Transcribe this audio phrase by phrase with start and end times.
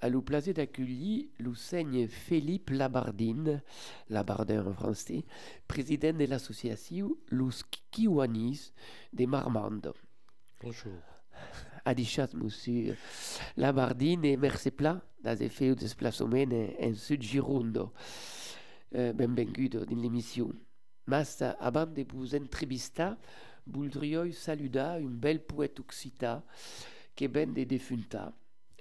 [0.00, 3.62] À l'ou placer d'accueillir l'enseigne Philippe Labardine,
[4.10, 5.24] Labardin en français,
[5.68, 8.72] président de l'association Lus Kiwanis
[9.12, 9.92] de Marmande.
[10.62, 10.92] Bonjour.
[11.84, 12.96] Adichat, monsieur
[13.56, 16.44] Labardine, et merci pla das effets desplacement
[16.80, 17.92] en Sud Girondo.
[18.94, 20.52] Euh, benvingudo dans l'émission.
[21.06, 23.16] Mas avant de vous entrevistar,
[23.66, 26.44] voldria saludar un bel poète occità
[27.16, 28.32] que ben de defunta.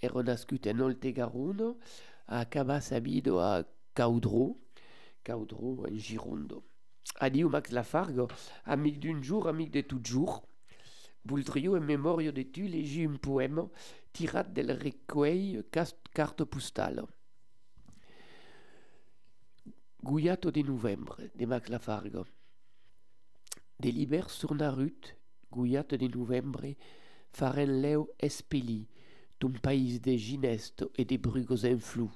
[0.01, 1.77] è renascut en Oltegaruno,
[2.25, 2.47] a
[2.79, 3.63] sabido a
[3.93, 4.57] Caudro,
[5.21, 6.63] Caudro en Girondo.
[7.19, 8.27] Adieu Max Lafargo,
[8.65, 10.43] amic d'un jour, amic de tout jour.
[11.23, 13.67] Voldrio en memoria de tu legi un poème
[14.11, 17.05] tirat del recueil Carte postale.
[20.01, 22.25] Guiato de novembre, de Max Lafargo.
[23.79, 25.15] De l'hiver sur la rute,
[25.51, 26.75] Guiato de novembre,
[27.31, 28.87] faren leu espeli,
[29.39, 32.11] d'un pays de ginest et de brugos en flou.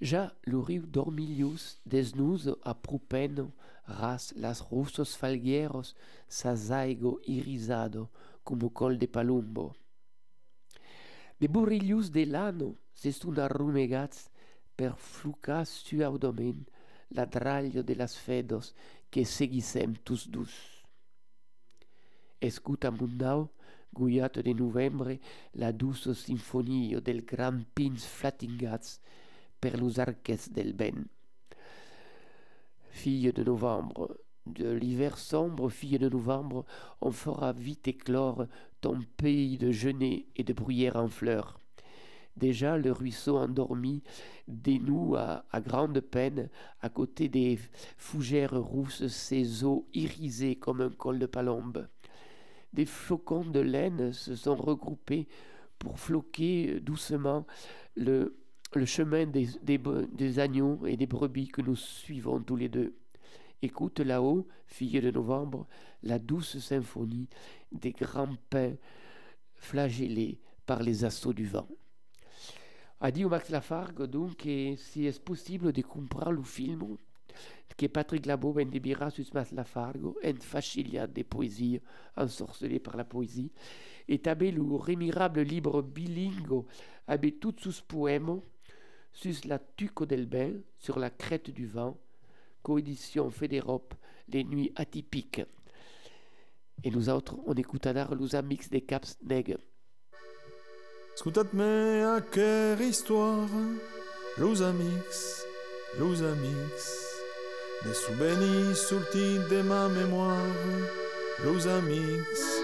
[0.00, 3.46] Ja lo riu dormilius desnus a propen
[3.86, 5.96] ras las russos falgueros
[6.28, 8.10] sa zaigo irisado
[8.42, 9.76] como col de palumbo.
[11.38, 14.30] De borrillus de l'ano se sunt arrumegats
[14.76, 16.66] per flucar su abdomen
[17.10, 18.74] l'adraglio de las fedos
[19.10, 20.52] que seguissem tus dus.
[22.40, 23.50] Escuta mundau,
[23.92, 25.20] guiato de novembre,
[25.52, 29.00] la duso sinfonio del gran pins flatingats
[29.60, 31.15] per los arquets del vent.
[32.96, 34.16] Fille de novembre,
[34.46, 36.64] de l'hiver sombre, fille de novembre,
[37.02, 38.46] on fera vite éclore
[38.80, 41.60] ton pays de genêts et de bruyères en fleurs.
[42.38, 44.02] Déjà le ruisseau endormi
[44.48, 46.48] dénoue à, à, grande peine,
[46.80, 47.58] à côté des
[47.98, 51.86] fougères rousses, ses eaux irisées comme un col de palombe
[52.72, 55.28] des flocons de laine se sont regroupés
[55.78, 57.46] pour floquer doucement
[57.94, 58.36] le,
[58.74, 62.94] le chemin des, agneaux et des brebis que nous suivons tous les deux.
[63.62, 65.66] Écoute là-haut, fille de novembre,
[66.02, 67.28] la douce symphonie
[67.72, 68.74] des grands pins
[69.54, 71.68] flagellés par les assauts du vent.
[73.00, 74.42] Adieu Max Lafargue, donc,
[74.76, 76.96] si est possible de comprendre le film
[77.76, 81.80] que Patrick Labo vendibira sus mas Lafargo en facilia de poésie,
[82.16, 83.52] ensorcelé par la poésie,
[84.08, 86.62] et tabé le remirable livre bilingue
[87.06, 88.40] avec tous sus poèmes
[89.16, 91.98] sus la tuco del bain, sur la crête du vent,
[92.62, 93.94] coédition Fédérope,
[94.28, 95.42] les nuits atypiques.
[96.84, 99.56] Et nous autres, on écoute alors los amix des Caps Neg.
[101.16, 103.48] Scutatme a quelle histoire,
[104.36, 105.46] los amix,
[105.98, 107.06] los amix.
[107.84, 110.44] Des souvenirs sortis de ma mémoire,
[111.42, 112.60] los amics,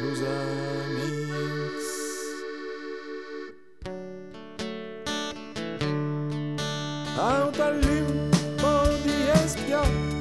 [0.00, 1.61] los amics.
[7.22, 10.11] Out al limbo di espia, los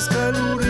[0.00, 0.69] escalurri.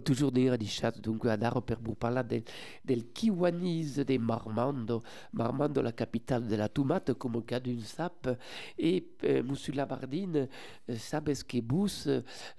[0.00, 2.42] Toujours dire di chat dunque andare per parlare del,
[2.82, 5.02] del Kiwanese de Marmando,
[5.32, 8.28] Marmando la capitale de la tomate come cas d'un sap
[8.76, 10.48] et euh, Monsieur Labardine
[10.88, 12.08] euh, sabes que bus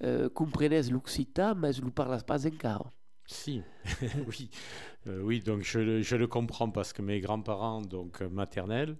[0.03, 2.91] euh, comprenez l'occitan mais vous parlez pas encore.
[3.31, 3.61] Si,
[4.27, 4.49] oui,
[5.05, 8.97] euh, oui, donc je, le comprends parce que mes grands-parents, donc maternels,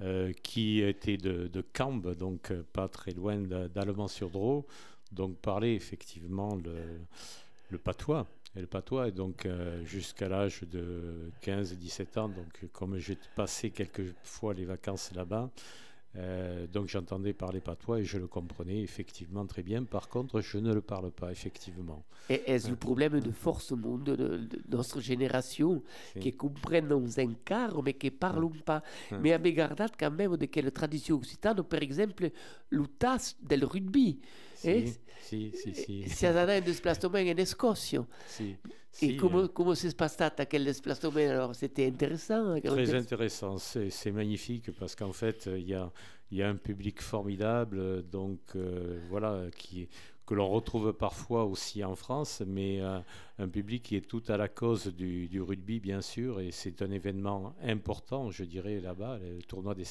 [0.00, 4.66] euh, qui étaient de, de Cambre, donc pas très loin d'Allemand-sur-Drô,
[5.12, 6.74] donc parlaient effectivement le,
[7.70, 8.26] le patois.
[8.56, 13.70] Et le patois, et donc euh, jusqu'à l'âge de 15-17 ans, donc comme j'ai passé
[13.70, 15.50] quelques fois les vacances là-bas,
[16.16, 19.84] euh, donc j'entendais parler patois et je le comprenais effectivement très bien.
[19.84, 22.04] Par contre, je ne le parle pas effectivement.
[22.28, 25.82] Et est-ce le problème de force au monde de, de, notre génération
[26.18, 28.82] qui comprennent un quart mais qui ne parlent pas?
[29.20, 32.30] Mais avec garde quand même de quelle tradition occitane, par exemple,
[32.70, 34.18] l'utas del rugby?
[34.60, 36.04] Sì, sì, sì, sì.
[36.08, 38.06] Si è andato in déplacement in Scozia.
[38.26, 38.56] Sì,
[39.02, 42.60] Et comment, comment s'est passé quel déplacement Alors, c'était intéressant.
[42.60, 45.90] Très intéressant, c'est magnifique parce qu'en fait, il y a,
[46.32, 49.88] y a un public formidable, donc euh, voilà, qui,
[50.26, 52.98] que l'on retrouve parfois aussi en France, mais euh,
[53.38, 56.82] un public qui est tout à la cause du, du rugby, bien sûr, et c'est
[56.82, 59.84] un événement important, je dirais, là-bas, le tournoi des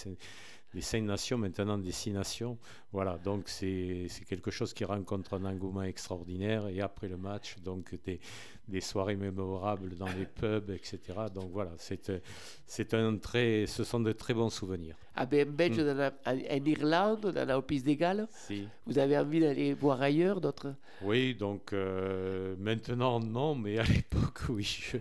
[0.74, 2.58] les cinq nations, maintenant des six nations.
[2.92, 6.68] Voilà, donc c'est quelque chose qui rencontre un engouement extraordinaire.
[6.68, 8.20] Et après le match, donc des,
[8.68, 11.00] des soirées mémorables dans les pubs, etc.
[11.34, 14.96] Donc voilà, c'est un très, ce sont de très bons souvenirs.
[15.16, 16.12] À Belge, mm.
[16.26, 18.68] en Irlande, dans la Pays des Galles, si.
[18.86, 20.74] vous avez envie d'aller voir ailleurs d'autres?
[21.02, 24.64] Oui, donc euh, maintenant non, mais à l'époque, oui.
[24.64, 24.98] Je,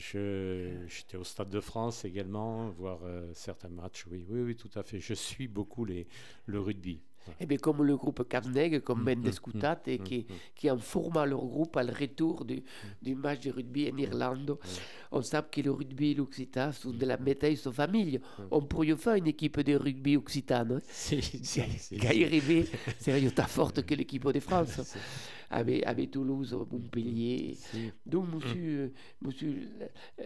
[0.00, 4.06] J'étais au Stade de France également, voir euh, certains matchs.
[4.10, 4.98] Oui, oui, oui, tout à fait.
[4.98, 6.06] Je suis beaucoup les,
[6.46, 7.00] le rugby.
[7.28, 11.26] Et eh bien, comme le groupe Carneg, comme Ben Descoutat, et qui, qui en forma
[11.26, 12.62] leur groupe à le retour du,
[13.02, 14.58] du match de rugby en Irlande.
[15.12, 18.20] On sait que le rugby et l'Occitan sont de la métaille de famille.
[18.50, 20.80] On pourrait faire une équipe de rugby occitane.
[20.88, 22.00] Si, si, si.
[22.98, 24.96] C'est ta forte que l'équipe de France.
[25.50, 27.58] avec, avec Toulouse, Montpellier.
[28.06, 28.86] Donc, monsieur,
[29.20, 29.26] mm.
[29.26, 29.68] monsieur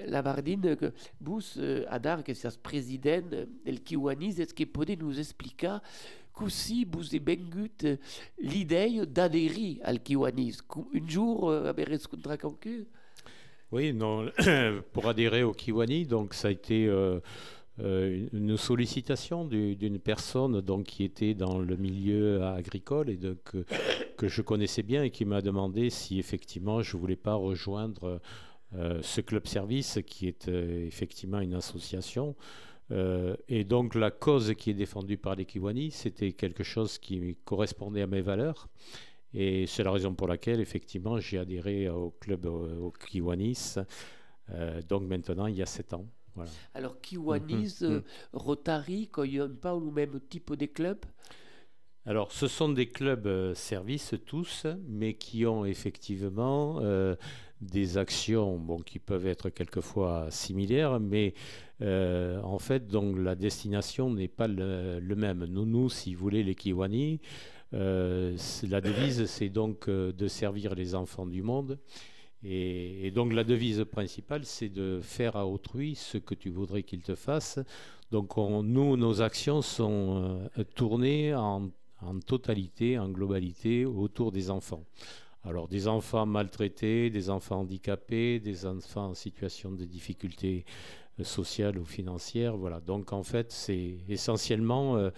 [0.06, 0.76] Lavardine,
[1.20, 3.22] vous, euh, Adar, que c'est président
[3.64, 5.78] del Kiwanis, est-ce que vous pouvez nous expliquer
[6.40, 7.36] vous avez bien
[8.38, 10.58] l'idée d'adhérer au Kiwanis
[10.94, 12.84] Un jour, euh, rencontré quelqu'un
[13.70, 14.30] Oui, non,
[14.92, 17.20] pour adhérer au Kiwani, donc ça a été euh,
[17.80, 23.36] euh, une sollicitation d'une personne donc, qui était dans le milieu agricole et de,
[24.16, 28.20] que, je connaissais bien et qui m'a demandé si effectivement je ne voulais pas rejoindre
[28.74, 32.34] euh, ce club service qui est effectivement une association.
[32.90, 38.02] Et donc la cause qui est défendue par les Kiwani, c'était quelque chose qui correspondait
[38.02, 38.68] à mes valeurs.
[39.32, 43.76] Et c'est la raison pour laquelle effectivement j'ai adhéré au club au, Kiwanis.
[44.88, 46.06] donc maintenant il y a sept ans.
[46.74, 48.02] Alors, Kiwanis, mm, mm, mm.
[48.32, 50.98] Rotary, Coyon pas le même type de club?
[52.06, 57.16] Alors, ce sont des clubs euh, services tous, mais qui ont effectivement euh,
[57.60, 61.34] des actions bon, qui peuvent être quelquefois similaires, mais
[61.82, 65.44] euh, en fait, donc, la destination n'est pas le, même.
[65.44, 67.20] Nous, nous, si vous voulez, les Kiwani,
[67.72, 71.78] la devise, c'est donc de servir les enfants du monde.
[72.44, 77.00] Et, donc la devise principale, c'est de faire à autrui ce que tu voudrais qu'il
[77.00, 77.58] te fasse.
[78.10, 81.70] Donc nous, nos actions sont euh, tournées en,
[82.26, 84.84] totalité, en globalité, autour des enfants.
[85.42, 90.66] Alors des enfants maltraités, des enfants handicapés, des enfants en situation de difficulté
[91.22, 92.56] sociales ou financières.
[92.56, 92.80] Voilà.
[92.80, 95.10] Donc en fait, c'est essentiellement euh,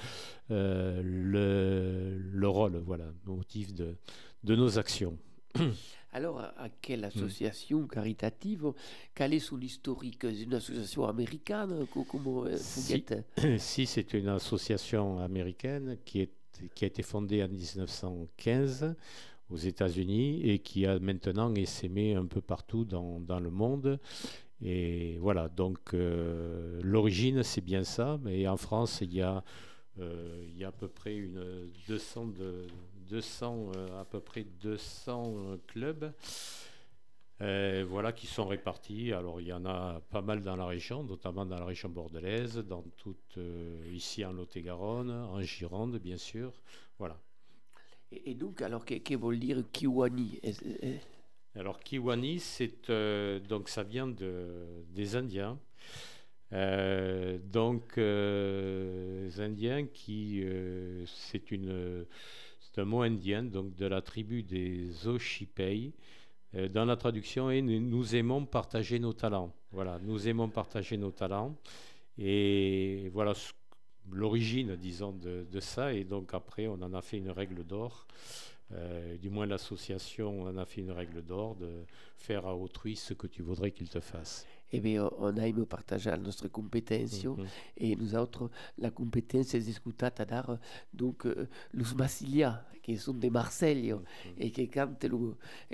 [0.51, 3.97] euh, le, le, rôle, voilà, le motif de,
[4.45, 5.17] de nos actions.
[6.13, 8.73] Alors, à quelle association caritative
[9.15, 13.05] Quelle est son historique C'est une association américaine Comment Si,
[13.59, 16.33] si c'est une association américaine qui, est,
[16.75, 18.95] qui a été fondée en 1915
[19.51, 24.01] aux États-Unis et qui a maintenant essaimé un peu partout dans, dans le monde.
[24.63, 28.19] Et voilà, donc euh, l'origine, c'est bien ça.
[28.23, 29.45] Mais en France, il y a,
[29.99, 32.67] euh, il y a à peu près une 200, de,
[33.09, 36.13] 200 euh, à peu près 200 clubs.
[37.39, 39.13] voilà, qui sont répartis.
[39.13, 42.57] Alors, il y en a pas mal dans la région, notamment dans la région bordelaise,
[42.59, 43.39] dans toute,
[43.93, 46.53] ici en Lot-et-Garonne, en Gironde, bien sûr.
[46.99, 47.19] Voilà.
[48.11, 50.41] Et, donc, alors, que, veut dire Kiwani?
[51.59, 52.43] Alors, Kiwani,
[52.91, 55.59] euh, donc ça vient de, des Indiens.
[56.53, 60.45] Euh, donc, euh, les Indiens qui
[61.07, 61.43] c'est
[62.79, 65.95] un mot indien donc de la tribu des Oshipei.
[66.53, 69.55] dans la traduction, et nous aimons partager nos talents.
[69.73, 71.57] Voilà, nous aimons partager nos talents.
[72.19, 73.33] Et voilà
[74.11, 75.95] l'origine, disons, de, ça.
[75.95, 78.07] Et donc après, on en a fait une règle d'or.
[78.73, 81.85] Euh, du moins l'association en a fait une règle d'or de
[82.17, 84.45] faire à autrui ce que tu voudrais qu'il te fasse.
[84.73, 87.47] Eh bien, on aime partager notre compétence mm -hmm.
[87.77, 90.59] et nous autres, la compétence est discutata dar
[90.93, 94.43] donc euh, los Massilia, qui sont des Marseille mm -hmm.
[94.45, 95.07] et qui cantent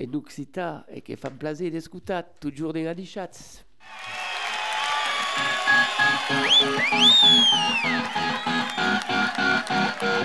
[0.03, 3.65] en Occita et qui font plaisir d'écouter toujours des Gadichatz.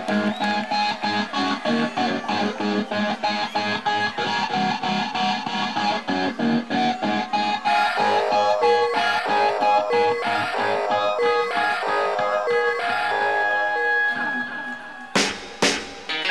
[0.07, 0.96] Penso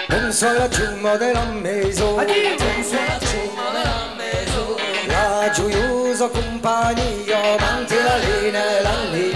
[0.09, 4.77] Pensola ciumo della meso Pensola ciumo della meso
[5.07, 9.36] La gioiosa compagnia Manti la linea e la linea.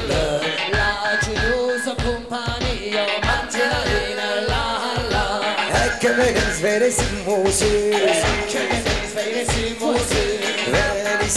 [6.60, 7.88] Che me ne sveresimo sì
[10.48, 11.28] Che me ne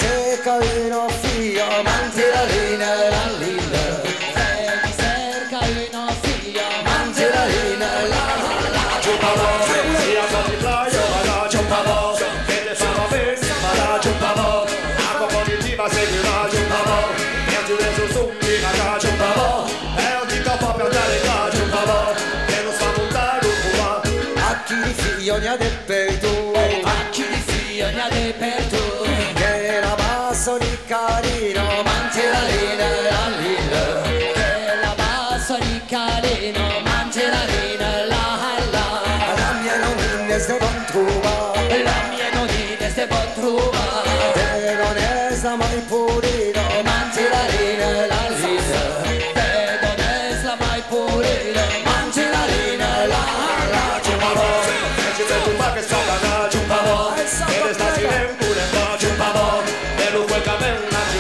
[45.44, 50.56] non è sta mai pulito Manti la linea e la lilla E non è sta
[50.58, 53.24] mai pulita Manti la linea e la
[53.72, 57.24] la Ciumpavo E ci sei tu fa che sto cagà, ciumpavo E
[57.66, 59.64] ne sta si ven pure un po', ciumpavo
[59.98, 61.20] E lo quel cammino, ci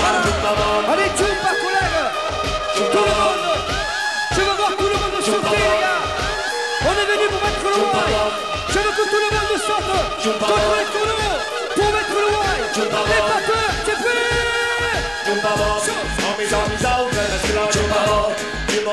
[0.00, 0.23] va,
[8.68, 9.92] Je veux que tout le monde saute
[10.38, 11.38] Contre les tourneaux
[11.74, 12.58] Pour mettre le why.
[12.76, 13.04] N'aie pas.
[13.46, 14.24] Peur, c'est fait
[15.24, 15.66] ciumpavo Ho
[16.38, 18.18] misa misa un venezuela, ciumpavo
[18.66, 18.92] Primo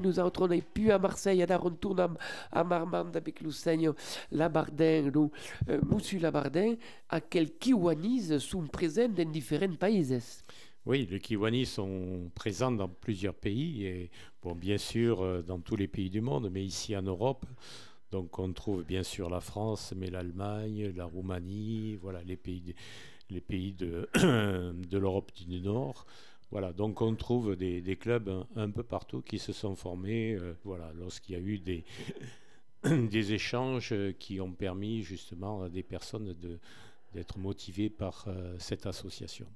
[0.07, 2.09] nous autres on est plus à Marseille, alors on tourne à,
[2.51, 3.93] à Marmande avec seigneur
[4.31, 5.31] Labardin, nous,
[5.69, 6.75] euh, Monsieur Labardin,
[7.09, 10.17] à quel kiwanis sont présents dans différents pays.
[10.87, 14.09] Oui, les Kiwani sont présents dans plusieurs pays, et
[14.41, 17.45] bon, bien sûr euh, dans tous les pays du monde, mais ici en Europe.
[18.09, 22.73] Donc on trouve bien sûr la France, mais l'Allemagne, la Roumanie, voilà les pays,
[23.73, 24.07] de
[24.97, 26.05] l'Europe du Nord.
[26.51, 30.33] Voilà, donc on trouve des, des clubs un, un peu partout qui se sont formés,
[30.33, 31.83] euh, voilà, lorsqu'il y a eu des,
[32.83, 36.59] des échanges euh, qui ont permis justement à des personnes de,
[37.13, 39.47] d'être motivées par euh, cette association.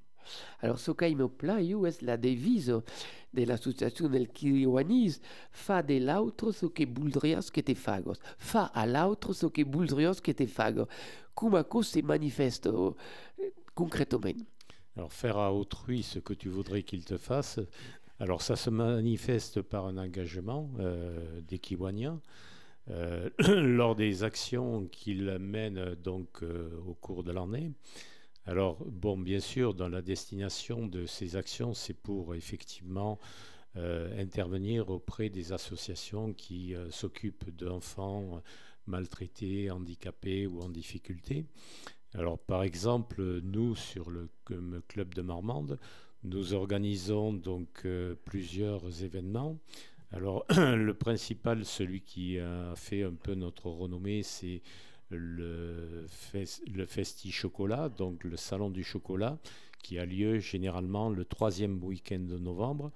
[0.60, 2.82] Alors, ce che mi piace è la devise
[3.30, 5.18] dell'associazione del Kiwanis,
[5.50, 10.46] fa dell'altro so che voldrias che te fagos, fa all'altro so che voldrias che te
[10.46, 10.86] fago.
[11.34, 12.70] Come cosa si manifesta
[13.36, 14.51] eh, concretamente?
[14.96, 17.58] Alors faire à autrui ce que tu voudrais qu'il te fasse,
[18.22, 22.20] alors ça se manifeste par un engagement euh, des Kiwaniens
[22.90, 27.72] euh, lors des actions qu'ils mènent donc euh, au cours de l'année.
[28.44, 33.18] Alors bon, bien sûr, dans la destination de ces actions, c'est pour effectivement
[33.74, 38.42] intervenir auprès des associations qui s'occupent d'enfants
[38.86, 41.46] maltraités, handicapés ou en difficulté.
[42.14, 44.28] Alors, par exemple, nous, sur le
[44.88, 45.78] club de Marmande,
[46.24, 49.58] nous organisons donc euh, plusieurs événements.
[50.12, 54.62] Alors, le principal, celui qui a fait un peu notre renommée, c'est
[55.10, 56.06] le,
[56.72, 59.38] le Festi Chocolat, donc le Salon du Chocolat,
[59.82, 62.92] qui a lieu généralement le troisième week-end de novembre.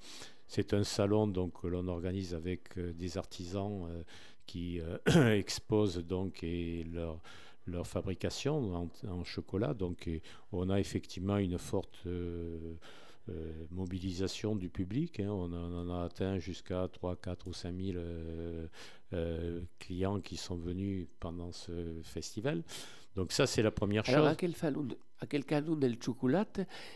[0.47, 4.03] C'est un salon donc, que l'on organise avec euh, des artisans euh,
[4.47, 4.81] qui
[5.35, 7.21] exposent donc et leur,
[7.67, 9.75] leur fabrication en, en chocolat.
[9.75, 10.09] Donc,
[10.53, 12.75] on a effectivement une forte euh,
[13.29, 15.21] euh, mobilisation du public.
[15.21, 15.29] hein.
[15.31, 17.99] On, en- a atteint jusqu'à 3, 4 ou 5 000
[19.13, 22.63] euh, clients qui sont venus pendant ce festival.
[23.15, 24.33] Donc ça, c'est la première Alors, chose.
[24.33, 24.87] a quel, salon,
[25.21, 26.47] a quel salon del chocolat,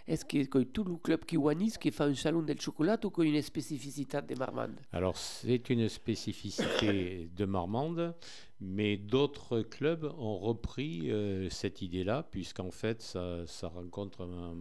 [0.06, 3.24] est-ce que c'est tout le club Kiwanis qui fait un salon del chocolat ou qu'il
[3.24, 4.74] y a une spécificité de Marmande?
[4.92, 8.14] Alors, c'est une spécificité de Marmande,
[8.61, 14.55] mais d'autres clubs ont repris euh, cette idée-là, puisqu'en fait, ça, rencontre un,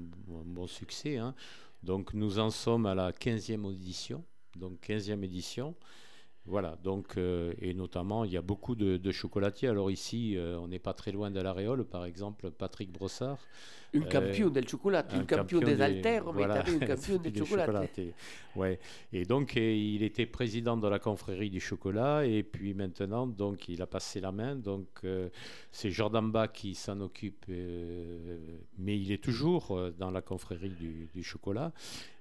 [0.46, 1.18] bon succès.
[1.18, 1.36] hein.
[1.84, 4.24] Donc, nous en sommes à la 15e édition.
[4.56, 5.76] Donc, 15e édition.
[6.46, 9.68] Voilà, donc, euh, et notamment, il y a beaucoup de, de chocolatiers.
[9.68, 13.38] Alors ici, euh, on n'est pas très loin de l'Aréole, par exemple, Patrick Brossard,
[13.94, 17.40] Un Euh, champion del chocolat, un, champion des haltères, mais voilà, un champion del des
[17.40, 17.66] chocolat.
[17.66, 18.14] chocolatés.
[18.56, 18.80] Ouais.
[19.14, 22.26] Et donc, euh, il était président de la confrérie du chocolat.
[22.26, 24.56] Et puis maintenant, donc, il a passé la main.
[24.56, 25.30] Donc, euh,
[25.72, 27.46] c'est Jordan Bach qui s'en occupe.
[27.50, 28.38] euh,
[28.78, 31.72] mais il est toujours euh, dans la confrérie du, du chocolat.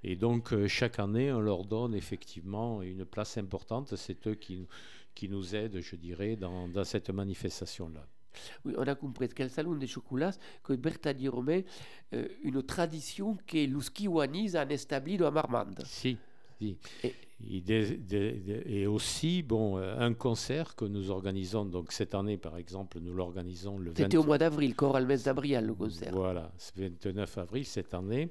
[0.04, 3.94] Et donc, euh, chaque année, on leur donne effectivement une place importante.
[3.96, 4.66] C'est eux qui,
[5.14, 8.06] qui nous aident, je dirais, dans, dans cette manifestation-là.
[8.64, 11.64] Oui, on a compris que le salon des chocolats, que Berta Di Romè,
[12.14, 15.82] euh, une tradition que les Kiwanis ont établie dans Marmande.
[15.84, 16.16] Si,
[16.58, 16.76] si.
[17.04, 17.14] Et-
[17.50, 21.64] Et, des- des- des- et aussi, bon, euh, un concert que nous organisons.
[21.64, 25.18] Donc cette année, par exemple, nous l'organisons le 20 C'était au mois d'avril, Coral Mes
[25.18, 26.12] d'Abrial, le concert.
[26.12, 28.30] Voilà, c'est 29 avril cette année.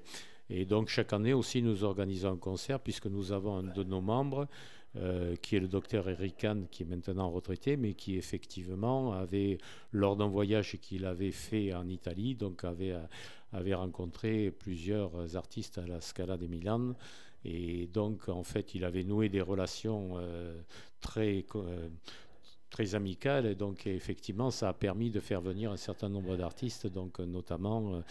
[0.50, 4.02] Et donc chaque année aussi, nous organisons un concert puisque nous avons un de nos
[4.02, 4.46] membres
[5.00, 9.60] euh, qui est le docteur Eric Kahn, qui est maintenant retraité, mais qui effectivement avait,
[9.92, 15.86] lors d'un voyage qu'il avait fait en Italie, donc avait, euh, rencontré plusieurs artistes à
[15.86, 16.96] la Scala de Milan.
[17.46, 20.60] Et donc, en fait, il avait noué des relations euh,
[21.00, 21.46] très,
[22.70, 23.46] très amicales.
[23.46, 28.02] Et donc, effectivement, ça a permis de faire venir un certain nombre d'artistes, donc notamment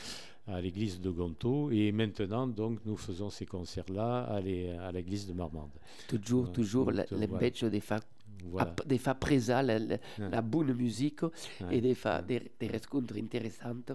[0.46, 1.70] à l'église de Gonto.
[1.70, 5.70] Et maintenant, donc, nous faisons ces concerts-là à l'é- à l'église de Marmande.
[6.08, 7.70] Toujours, toujours, les voilà.
[7.70, 7.98] des fa,
[8.44, 8.74] Voilà.
[8.86, 10.28] des fa presa, la, la, Ouais.
[10.30, 11.22] la bonne musique,
[11.70, 13.92] et des fa, des, des rencontres intéressantes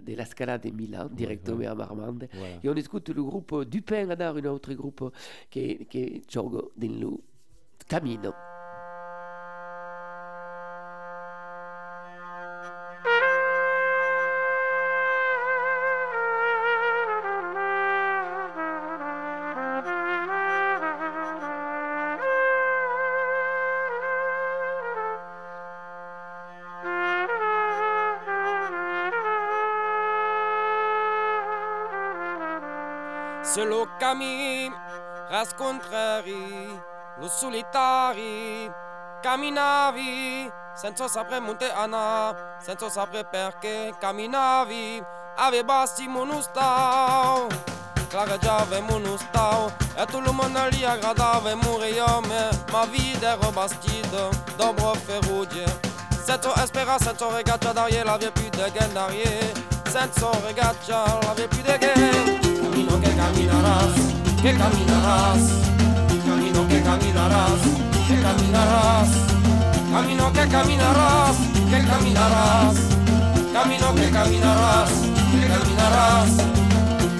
[0.00, 2.28] de la Scala de Milan, directement à Marmande.
[2.32, 2.56] Voilà.
[2.62, 5.12] Et on écoute le groupe Dupin, un autre groupe
[5.50, 7.06] qui, qui gioco nel
[7.88, 8.32] Camino.
[33.56, 34.76] Se lo cammino
[35.30, 36.78] rascontreri,
[37.16, 38.70] lo solitari,
[39.22, 45.02] camminavi senza sapere monte ana, senza sapere perché camminavi,
[45.36, 47.46] ave basti monustau,
[48.10, 52.20] clareggiava monustau, e tutto il mondo li aggradava e moriva,
[52.70, 55.64] ma vita era bastita, dobro feroce.
[56.10, 59.50] Senza speranza, senza regaccia d'arrière, l'avait plus de gain d'arrière,
[59.88, 62.45] senza regaccia, l'avait plus de gain.
[63.16, 63.94] Caminarás,
[64.42, 65.42] que caminarás,
[66.26, 67.60] camino que caminarás,
[68.06, 69.08] que caminarás,
[69.90, 71.36] camino que caminarás,
[71.70, 72.76] que caminarás,
[73.54, 74.90] camino que caminarás,
[75.32, 76.30] que caminarás.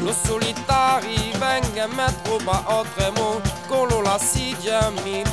[0.04, 5.24] Lo solitari venga metro ba otremo, con lo la sidia mi.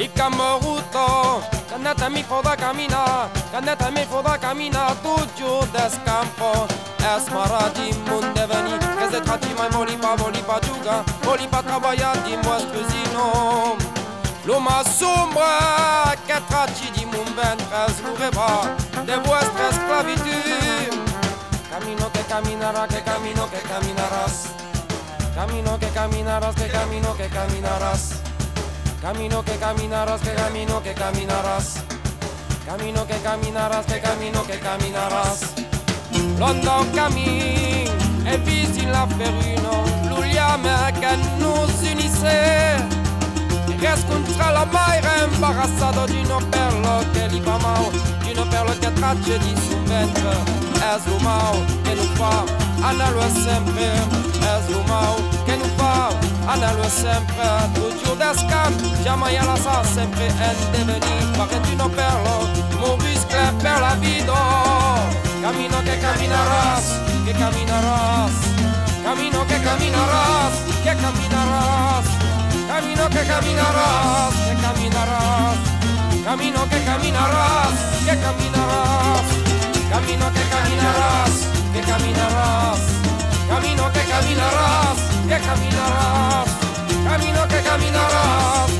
[0.00, 9.08] Licamoruto, cannata mi foda camina, cannata mi foda camina, tu giù descampo, esmarati mundeveni, che
[9.10, 13.76] se tratti mai molipa, molipa giuga, molipa travagliati, muescusino.
[14.44, 20.96] L'uma sombra, che tratti di mun ventre sgureva, de vostre sclavitù.
[21.68, 24.48] Camino che camminerà, che camino che camminerás,
[25.34, 28.29] camino che camminerás, che camino che camminerás.
[29.00, 31.82] Camino que caminarás, que camino que caminarás.
[32.66, 35.40] Camino que caminarás, que camino que caminarás.
[36.38, 37.88] London camin
[38.26, 42.80] e visi la ferino, l'uliame che nos unissait.
[43.78, 47.90] Riscontra la maire imbarazzato di no perlo che li fa mal,
[48.22, 50.36] di no perlo che tracce di su ventre.
[50.92, 52.44] Es lo mal che non fa,
[52.86, 53.92] analo sempre.
[54.42, 56.08] Es lo mal che non fa,
[56.46, 57.48] analo sempre.
[57.74, 58.72] Tutto d'escam,
[59.04, 61.24] jamais alla sa sempre en devenir.
[61.36, 62.48] Pare di no perlo,
[62.80, 65.20] mon risque per la vida.
[65.42, 66.84] Camino que caminarás,
[67.24, 68.32] que caminarás,
[69.02, 70.52] camino que caminarás,
[70.84, 72.06] que caminarás,
[72.68, 75.56] camino que caminarás, que caminarás,
[76.24, 77.74] camino que caminarás,
[78.04, 79.26] que caminarás,
[79.90, 81.32] camino que caminarás,
[81.72, 82.80] que caminarás,
[83.48, 86.48] camino que caminarás, que caminarás,
[87.04, 88.79] camino que caminarás,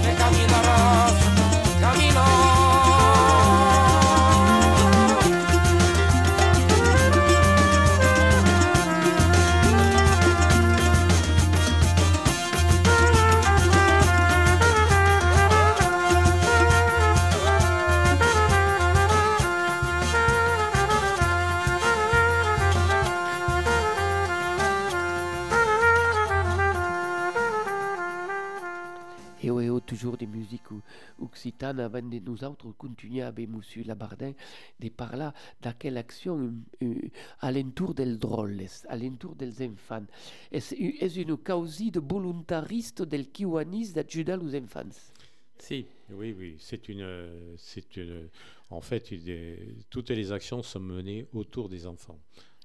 [30.69, 30.83] des ou-
[31.25, 34.33] occitanes avant de nous autres continuer avec Monsieur Labardin
[34.79, 35.29] de parler
[35.63, 36.95] de quelle action euh,
[37.41, 40.05] alentour del drôle, alentour des enfants.
[40.51, 45.13] Est est une cause de volontariste del kiwanis d'ajudar los enfants?
[45.59, 48.29] Si, oui, oui, c'est une, euh, c'est une,
[48.71, 52.19] en fait, des- toutes les actions sont menées autour des enfants.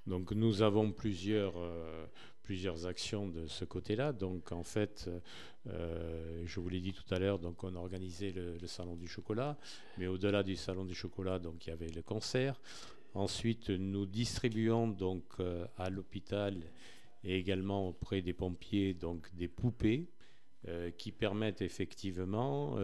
[0.08, 2.05] Donc nous avons plusieurs, euh,
[2.45, 4.13] plusieurs actions de ce côté-là.
[4.13, 5.10] Donc en fait,
[5.67, 8.95] euh, je vous l'ai dit tout à l'heure, donc on a organisé le, le salon
[8.95, 9.58] du chocolat,
[9.97, 12.62] mais au-delà du salon du chocolat, donc il y avait le concert.
[13.15, 16.53] Ensuite, nous distribuons donc euh, à l'hôpital
[17.23, 20.08] et également auprès des pompiers donc des poupées
[20.67, 22.77] euh, qui permettent effectivement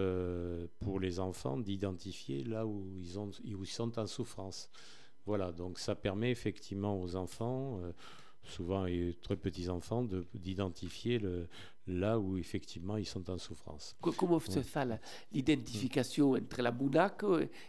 [0.79, 4.69] pour les enfants d'identifier là où ils, ont, où ils sont en souffrance.
[5.27, 7.79] Voilà, donc ça permet effectivement aux enfants,
[8.43, 11.47] souvent et très petits enfants, de- d'identifier le-
[11.87, 13.95] là où effectivement ils sont en souffrance.
[14.01, 14.63] Co- Comment se Ouais.
[14.63, 14.87] fait
[15.31, 17.23] l'identification entre la bunaque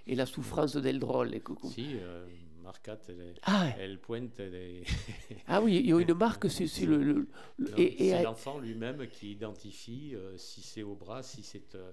[0.06, 2.26] et la souffrance del drôle Si, euh,
[2.62, 4.82] Marcat, elle, ah, elle pointe, elle est-
[5.48, 7.02] ah oui, il y a une marque sur, sur le...
[7.02, 7.28] le-
[7.76, 11.90] et, et- c'est l'enfant lui-même qui identifie euh, si c'est au bras, si c'est euh,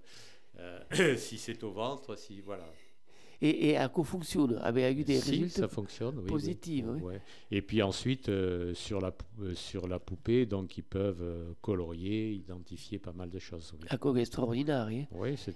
[0.59, 0.79] euh,
[1.17, 2.65] si c'est au ventre, si voilà.
[3.41, 4.57] Et, et à quoi fonctionne?
[4.61, 7.01] Avec eu des Si, résultats ça fonctionne, oui, positifs, oui.
[7.01, 7.21] Ouais.
[7.51, 12.31] Et puis ensuite, euh, sur, la, euh, sur la poupée, donc ils peuvent euh, colorier,
[12.33, 13.73] identifier pas mal de choses.
[13.79, 14.87] Oui, à quoi extraordinaire.
[14.91, 15.05] hein.
[15.11, 15.55] Oui, c'est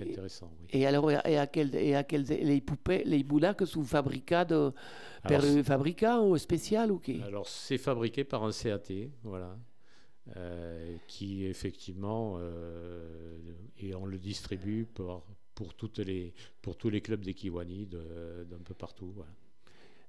[0.00, 0.50] Et- intéressant.
[0.60, 0.68] Oui.
[0.80, 4.72] Et alors, et à quel, et à quel, les poupées, les bunaques sont fabriquées de,
[5.22, 8.88] par un fabricant ou spécial ou quoi Alors, c'est fabriqué par un CAT,
[9.22, 9.56] voilà,
[10.36, 13.36] euh, qui effectivement, euh,
[13.78, 15.24] et on le distribue pour,
[15.60, 19.12] pour, toutes les, pour tous les clubs des Kiwani de- d'un peu partout.
[19.14, 19.30] Voilà.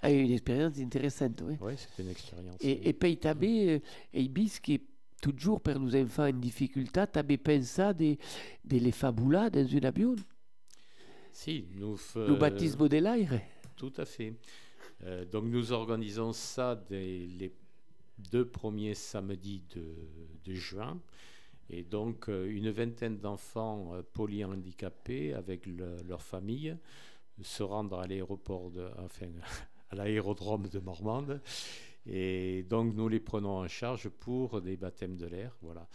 [0.02, 1.56] Ah, une expérience intéressante, oui.
[1.60, 2.56] Oui, c'est une expérience.
[2.62, 3.82] Et, et puis, t'avais,
[4.14, 4.80] et bis qui
[5.22, 8.18] toujours pour nos enfants en difficulté, t'avais pensé de,
[8.64, 10.16] de les fabuler dans un avion,
[11.34, 13.42] si, nous, le baptisme de l'air.
[13.76, 14.34] Tout à fait.
[15.04, 17.52] Euh, donc nous organisons ça dès les
[18.32, 20.98] deux premiers samedis de, juin.
[21.72, 26.76] Et donc, une vingtaine d'enfants polyhandicapés avec leur famille
[27.42, 29.28] se rendre à l'aéroport, enfin,
[29.90, 31.42] à l'aérodrome de Normande.
[32.06, 35.56] Et donc, nous les prenons en charge pour des baptêmes de l'air.
[35.62, 35.88] Voilà.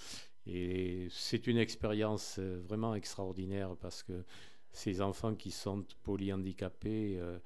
[0.47, 4.25] Et c'est une expérience euh, vraiment extraordinaire parce que
[4.71, 7.39] ces enfants qui sont polyhandicapés, euh,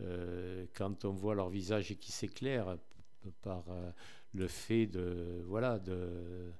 [0.00, 2.76] euh, quand on voit leur visage qui s'éclaire
[3.42, 3.64] par
[4.32, 6.52] le fait de, voilà, de,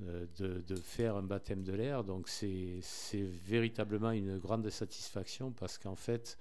[0.00, 2.80] de, de, faire un baptême de l'air, donc c'est
[3.12, 6.36] véritablement une grande satisfaction parce qu'en fait,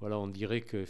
[0.00, 0.84] voilà, on dirait que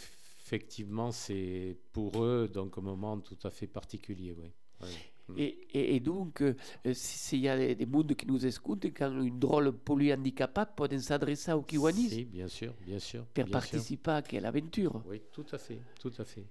[0.45, 4.35] effectivement, c'est pour eux donc un moment tout à fait particulier.
[4.81, 4.89] Oui.
[5.29, 5.35] Mm.
[5.39, 6.55] Et, donc, euh,
[6.93, 11.63] s'il y a des mondes qui nous écoutent, quand une drôle polyhandicapable peut s'adresser au
[11.63, 12.09] Kiwanis?
[12.13, 13.25] Oui, bien sûr, bien sûr.
[13.27, 15.03] Pour participer à quelle aventure?
[15.07, 16.45] Oui, tout à fait, tout à fait.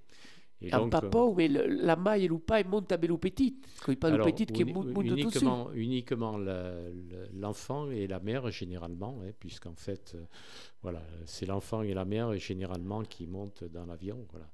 [0.64, 3.68] Et un papa, euh, mais la maille ou pas monte à petite.
[4.00, 6.38] Pas alors, petite qui monte uniquement, uniquement
[7.34, 10.24] l'enfant et la mère généralement, hein, puisqu'en fait, euh,
[10.82, 14.26] voilà, c'est l'enfant et la mère généralement qui montent dans l'avion.
[14.32, 14.48] Voilà.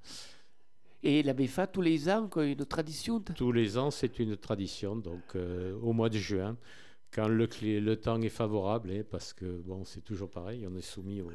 [1.04, 4.96] Et la BFA, tous les ans, une tradition Tous les ans, c'est une tradition.
[4.96, 6.58] Donc, euh, au mois de juin,
[7.12, 10.82] quand le, le temps est favorable, hein, parce que bon, c'est toujours pareil, on est
[10.82, 11.32] soumis au,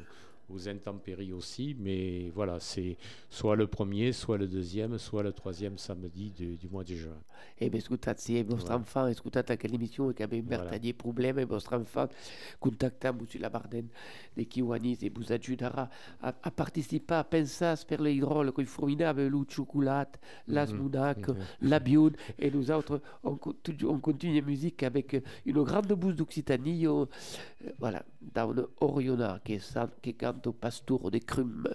[0.49, 2.97] aux intempéries aussi, mais voilà, c'est
[3.29, 7.17] soit le premier, soit le deuxième, soit le troisième samedi du, du mois de juin.
[7.57, 8.81] E beh, scusate, se vostro voilà.
[8.81, 10.77] enfant, scusate anche l'emissione che abbiamo voilà.
[10.77, 12.11] dei problemi, il vostro enfant,
[12.59, 13.89] contactamo sulla Barden
[14.33, 18.67] di Kiwanis e vous aiuterà a, a partecipare, a pensare per le idrole con i
[18.67, 21.35] fruinave, le chocolat, mm -hmm.
[21.59, 23.37] la biode, e nous autres, on,
[23.83, 27.05] on continue la musique avec une grande bouse d'Occitanie, euh,
[27.79, 29.59] voilà, dans Oriona, qui,
[30.01, 31.67] qui cante au pastour des crumes.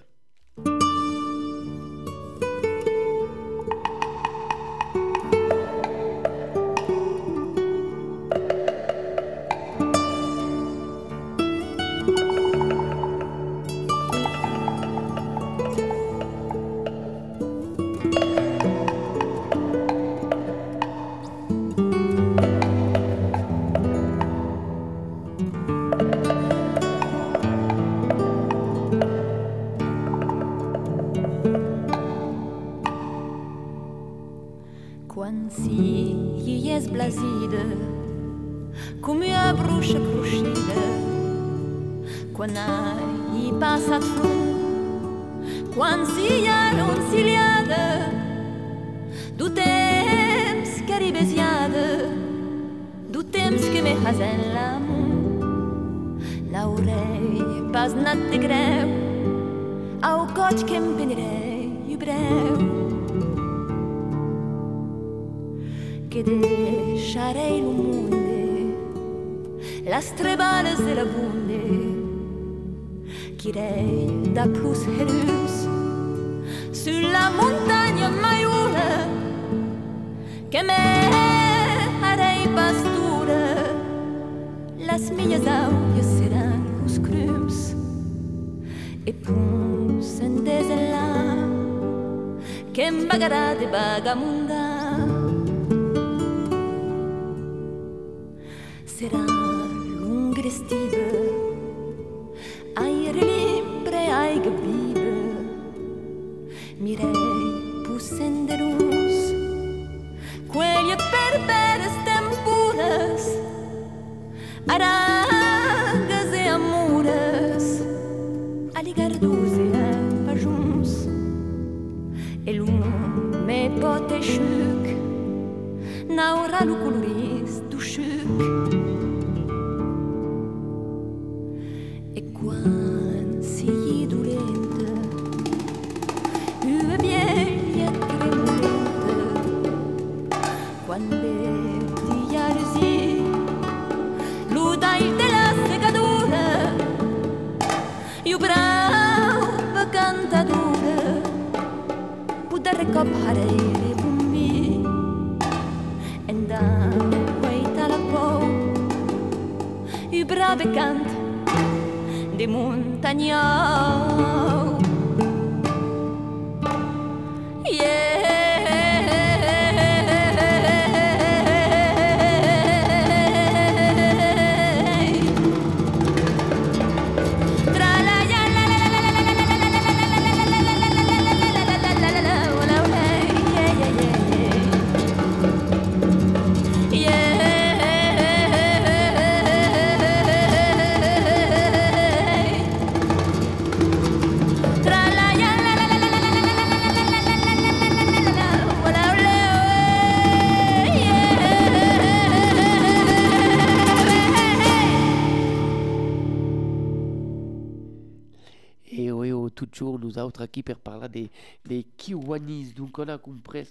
[212.90, 212.90] Kiwanis.
[212.90, 213.68] Donc on a compris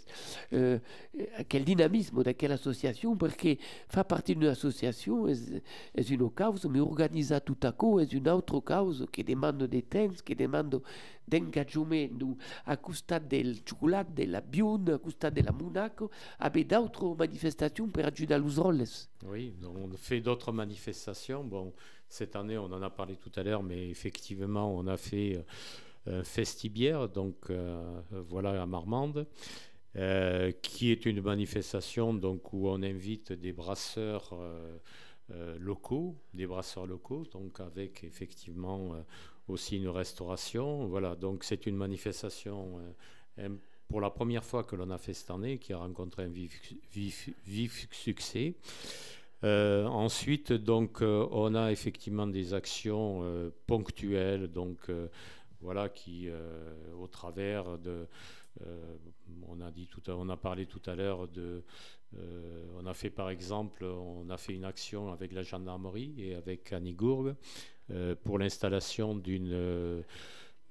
[0.53, 0.79] euh,
[1.47, 3.55] quel dynamisme de quelle association, parce que
[3.87, 5.61] faire partie d'une association est,
[5.95, 9.81] est une cause, mais organiser tout à coup est une autre cause qui demande des
[9.81, 10.81] temps, qui demande
[11.27, 12.07] d'engagement
[12.65, 17.87] à costat del chocolat, de la Bion, à costat de la Monaco, avec d'autres manifestations
[17.87, 18.83] pour aider les rôles.
[19.25, 21.43] Oui, on fait d'autres manifestations.
[21.43, 21.73] Bon,
[22.07, 25.41] cette année, on en a parlé tout à l'heure, mais effectivement, on a fait euh,
[26.23, 29.27] Festibière, donc euh, voilà à Marmande.
[29.95, 34.77] Euh, qui est une manifestation donc, où on invite des brasseurs euh,
[35.31, 39.01] euh, locaux, des brasseurs locaux, donc avec effectivement euh,
[39.47, 40.85] aussi une restauration.
[40.87, 42.79] Voilà, donc c'est une manifestation
[43.39, 43.49] euh,
[43.87, 47.89] pour la première fois que l'on a fait cette année, qui a rencontré un vif,
[47.91, 48.53] succès.
[49.43, 55.07] Euh, ensuite, donc, euh, on a effectivement des actions euh, ponctuelles, donc euh,
[55.61, 58.07] voilà, qui, euh, au travers de,
[58.65, 58.95] euh,
[59.47, 61.63] on a dit tout, à- on a parlé tout à l'heure de,
[62.17, 66.35] euh, on a fait par exemple, on a fait une action avec la gendarmerie et
[66.35, 67.35] avec Annie Gourgue
[68.23, 70.03] pour l'installation d'une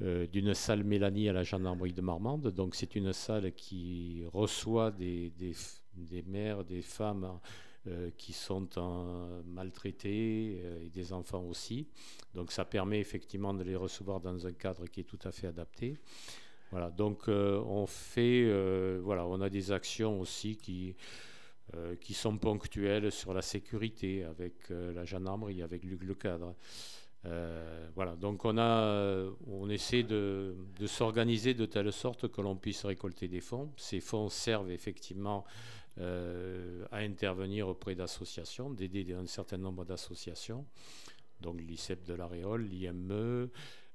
[0.01, 2.49] d'une salle Mélanie à la gendarmerie de Marmande.
[2.53, 5.33] Donc c'est une salle qui reçoit des
[6.27, 7.41] mères, des femmes
[7.89, 11.89] euh, qui sont en- maltraitées euh, et des enfants aussi.
[12.35, 15.47] Donc ça permet effectivement de les recevoir dans un cadre qui est tout à fait
[15.47, 15.97] adapté.
[16.71, 20.95] Voilà, donc euh, on fait, euh, voilà, on a des actions aussi qui,
[21.75, 26.55] euh, qui sont ponctuelles sur la sécurité avec euh, la gendarmerie, avec Luc le cadre.
[27.25, 32.41] Euh, voilà, donc on, a, euh, on essaie de, de s'organiser de telle sorte que
[32.41, 33.73] l'on puisse récolter des fonds.
[33.77, 35.45] Ces fonds servent effectivement
[36.01, 40.65] euh, à intervenir auprès d'associations, d'aider un certain nombre d'associations,
[41.41, 43.49] donc l'ICEP de l'Aréole, l'IME,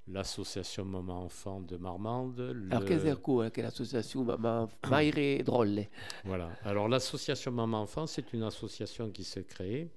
[0.08, 2.38] l'association Maman Enfant de Marmande.
[2.70, 5.86] Alors qu'est-ce que c'est l'association Maman Maire Drolle
[6.24, 6.50] voilà.
[6.62, 9.88] Alors l'association Maman Enfant, c'est une association qui s'est créée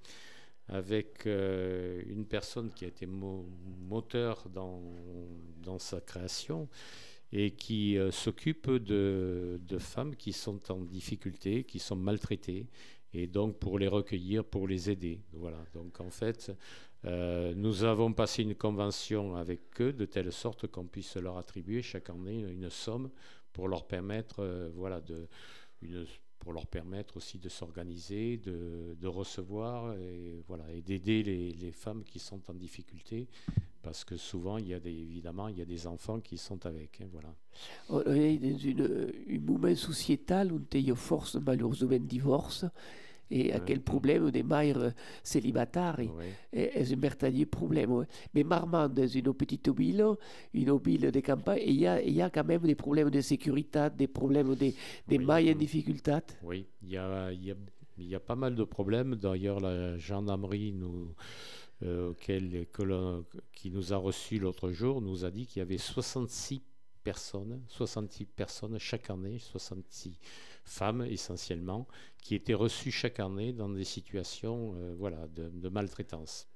[0.68, 3.46] avec euh, une personne qui a été mo-
[3.82, 4.82] moteur dans,
[5.62, 6.68] dans sa création
[7.32, 12.66] et qui euh, s'occupe de, femmes qui sont en difficulté, qui sont maltraitées,
[13.12, 15.20] et donc pour les recueillir, pour les aider.
[15.32, 15.64] Voilà.
[15.74, 16.52] Donc en fait,
[17.04, 21.82] euh, nous avons passé une convention avec eux de telle sorte qu'on puisse leur attribuer
[21.82, 23.10] chaque année une somme
[23.52, 25.28] pour leur permettre, euh, voilà, de,
[25.82, 26.06] une,
[26.38, 32.18] pour leur permettre aussi de s'organiser, de, recevoir et, voilà, et d'aider les, femmes qui
[32.18, 33.28] sont en difficulté,
[33.82, 37.00] parce que souvent, il y a évidemment, il y a des enfants qui sont avec.
[37.00, 37.34] hein, voilà.
[37.88, 42.64] On est dans une, un moment sociétal où il y a force malheureusement divorce
[43.30, 46.32] et à quel problème des mères célibataires Ouais.
[46.52, 47.92] est un merveilleux problème.
[47.92, 48.06] ouais.
[48.34, 50.04] Mais Marmande est une petite ville,
[50.54, 53.88] une ville de campagne, et il y y a quand même des problèmes de sécurité,
[53.96, 54.72] des problèmes de,
[55.08, 55.18] des Oui.
[55.18, 56.16] mailles en difficulté.
[56.42, 57.54] Oui, il y a, y, a,
[57.98, 59.14] y a pas mal de problèmes.
[59.16, 61.14] D'ailleurs, la gendarmerie nous,
[61.82, 63.22] euh, auquel, que
[63.52, 66.62] qui nous a reçus l'autre jour nous a dit qu'il y avait 66
[67.04, 70.18] personnes, 66 personnes chaque année, 66
[70.68, 71.86] femmes essentiellement,
[72.22, 76.48] qui étaient reçues chaque année dans des situations euh, voilà, de, de maltraitance.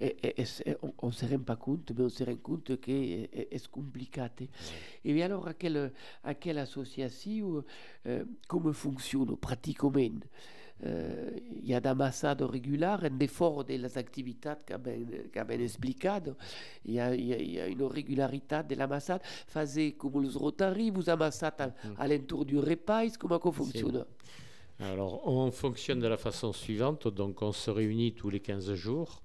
[0.00, 2.76] Et, et- et c'est- on ne se rend pas compte, mais on se rend compte
[2.80, 4.44] que è, è- è complicato.
[5.04, 5.92] E bien alors, à quelle,
[6.22, 7.64] à quelle association,
[8.06, 10.20] euh, comment fonctionne pratiquement
[10.84, 11.30] Euh,
[11.62, 16.18] Il y a d'ambassades régulières, un effort des activités qu'a bien expliqué.
[16.84, 19.20] Il y a, il y a- a une régularité de l'ambassade.
[19.46, 21.54] Faites comme les Rotary, vous amassez à,
[21.98, 24.04] à l'entour du repas, comment ça fonctionne?
[24.80, 27.08] Alors, on fonctionne de la façon suivante.
[27.08, 29.22] Donc, on se réunit tous les 15 jours.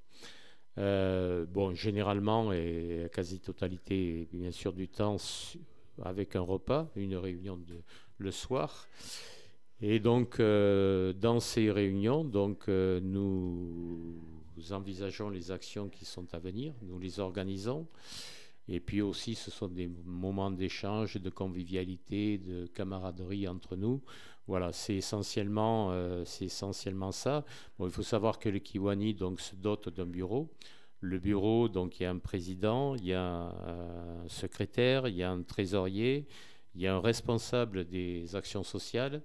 [0.80, 5.18] Euh, bon, généralement, et la quasi-totalité, bien sûr, du temps,
[6.02, 7.84] avec un repas, une réunion de,
[8.18, 8.88] le soir.
[9.86, 14.18] Et donc, euh, dans ces réunions, donc, euh, nous
[14.72, 17.86] envisageons les actions qui sont à venir, nous les organisons.
[18.70, 24.02] Et puis aussi, ce sont des moments d'échange, de convivialité, de camaraderie entre nous.
[24.48, 27.44] Voilà, c'est essentiellement, euh, essentiellement ça.
[27.78, 30.50] Bon, il faut savoir que le Kiwani donc, se dote d'un bureau.
[31.02, 35.24] Le bureau, donc il y a un président, il y a un secrétaire, il y
[35.24, 36.26] a un trésorier,
[36.74, 39.22] il y a un responsable des actions sociales.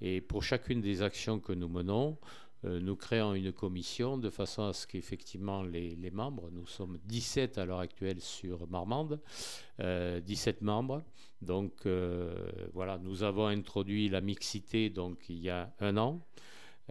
[0.00, 2.18] Et pour chacune des actions que nous menons,
[2.64, 6.98] euh, nous créons une commission de façon à ce qu'effectivement les, les membres, nous sommes
[7.04, 9.20] 17 à l'heure actuelle sur Marmande,
[9.80, 11.02] euh, 17 membres.
[11.40, 12.34] Donc euh,
[12.74, 16.20] voilà, nous avons introduit la mixité donc il y a un an.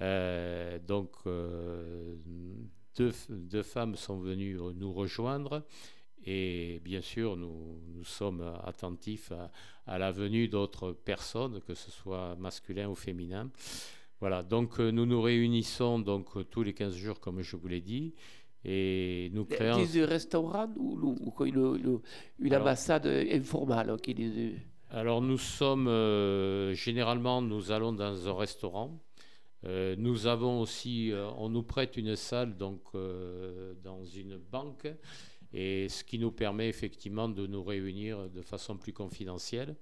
[0.01, 2.15] Euh, donc euh,
[2.97, 5.63] deux femmes sont venues nous rejoindre
[6.25, 9.51] Et bien sûr, nous, nous sommes attentifs à,
[9.87, 13.49] à la venue d'autres personnes, que ce soit masculin ou féminin.
[14.19, 17.67] Voilà, donc euh, nous nous réunissons donc euh, tous les 15 jours, comme je vous
[17.69, 18.13] l'ai dit,
[18.65, 19.85] et nous créons...
[19.85, 21.99] Des restaurants ou, ou- ou une, une-
[22.39, 24.55] une Alors- ambassade informelle qui des-
[24.89, 28.99] Alors nous sommes euh, généralement nous allons dans un restaurant.
[29.65, 34.87] Euh, nous avons aussi euh, on nous prête une salle donc euh, dans une banque
[35.53, 39.75] et ce qui nous permet effectivement de nous réunir de façon plus confidentielle.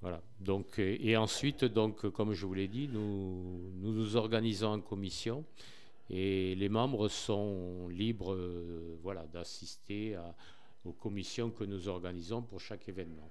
[0.00, 0.22] Voilà.
[0.40, 5.44] Donc euh, et ensuite donc comme je vous l'ai dit nous nous organisons en commission
[6.10, 10.16] et les membres sont libres euh, voilà d'assister
[10.84, 13.30] aux commissions que nous organisons pour chaque événement.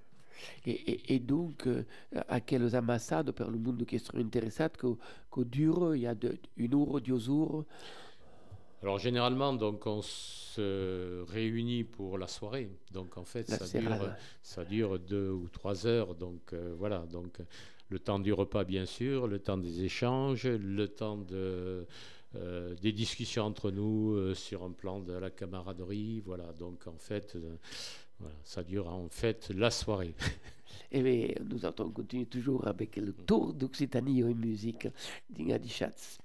[0.66, 4.96] E, dunque eh, aquelas ambassades per il mondo che sono interessati che,
[5.30, 7.66] che il y a de, une heure, deux jours.
[8.84, 12.70] Alors généralement, donc on se réunit pour la soirée.
[12.92, 14.10] Donc en fait, La ça dure,
[14.42, 16.16] ça dure deux ou trois heures.
[16.16, 17.06] Donc euh, voilà.
[17.10, 17.38] Donc
[17.88, 21.88] le temps du repas, bien sûr, le temps des échanges, le temps de
[22.36, 26.22] euh, des discussions entre nous euh, sur un plan de la camaraderie.
[26.26, 26.52] Voilà.
[26.60, 27.56] Donc en fait, euh,
[28.20, 30.14] voilà, ça dure en fait la soirée.
[30.92, 34.90] Et bien, nous allons continuer toujours avec le tour d'Occitanie en musique
[35.30, 36.20] d'Inga Schatz.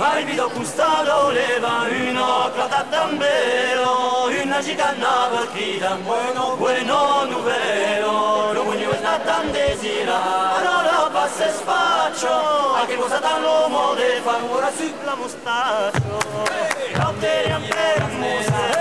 [0.00, 9.02] Aribido custado leva uno clata tambero, una gigana bakida, bueno, bueno, nuvero, lo buño es
[9.02, 10.18] la tan desira,
[10.56, 16.18] ahora la pase spaccio, a che cosa tan l'uomo de favora su la mustaccio,
[16.96, 18.80] la teria per musa,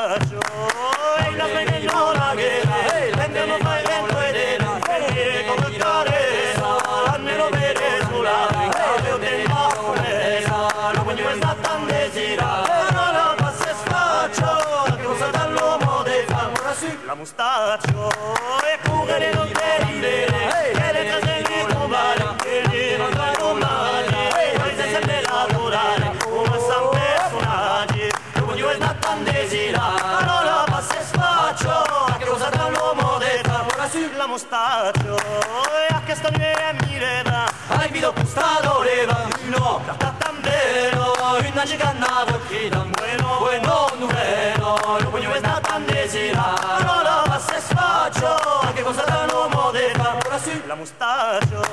[0.00, 0.38] mostaccio
[1.18, 8.48] E la spagnola che Vendono fai vento ed era E come carezza Almeno vede sulla
[8.48, 9.42] E del
[9.92, 16.50] presa Lo buono è stata desira Allora passa e sfaccio Che cosa dall'uomo de fa
[16.58, 22.36] Ora su la mostaccio E pure le notte di vere E le case di trovare
[22.46, 23.39] E le mandano
[34.30, 37.50] Ora su la mostaccio E a che sta mi leva?
[37.66, 39.26] Hai visto custato leva?
[39.48, 41.14] No, da tambero
[41.52, 48.26] Una giganna partita Bueno, bueno, numero Lo buono è stata desira Allora passa e sfaccio.
[48.26, 51.64] A che cosa dall'uomo de fa Ora su la mostaccio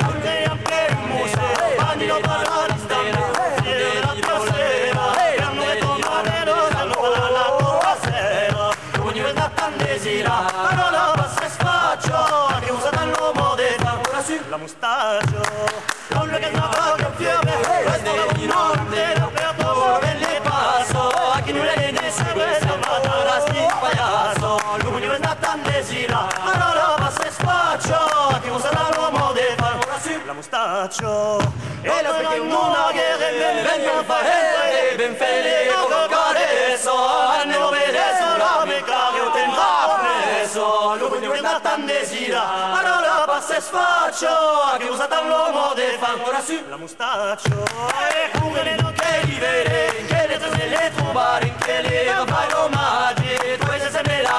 [0.00, 1.40] Non te anche il muso.
[1.78, 7.56] Anni lo parla di stella E la prossera E hanno detto male lo sanno la
[7.58, 8.68] tua sera.
[8.92, 10.97] Lo buono è stata desira Allora
[14.88, 15.42] su la mostaccio
[16.08, 21.64] Non le che stava che fiume Questo la notte L'aperto delle passo A chi non
[21.64, 27.30] le ne segue Sembra la schiffa payaso Lo buono è stata desira Allora passa e
[27.30, 32.90] sfaccio A che cosa dall'uomo de fa Ora su la mostaccio E la perché una
[32.92, 39.98] guerra Vengono fare ben fede Come carezo Ne lo vede sulla mecca Che te ha
[40.00, 42.77] preso Lo buono è stata desira
[43.58, 47.64] Allora passa e sfaccio A che cosa dall'uomo de fa Ora su la mostaccio
[48.08, 53.36] E pure le nocche di vere Che le tre le trovare Che le fai omaggi
[53.58, 54.37] Tu sei sempre lavorare